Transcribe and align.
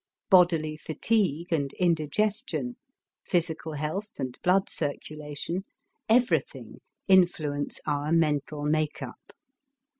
Bodily 0.31 0.77
fatigue 0.77 1.53
and 1.53 1.71
indigestion, 1.73 2.75
physical 3.23 3.73
health 3.73 4.09
and 4.17 4.35
blood 4.41 4.67
circulation, 4.67 5.63
everything, 6.09 6.81
influence 7.07 7.79
our 7.85 8.11
mental 8.11 8.63
make 8.63 9.03
up. 9.03 9.31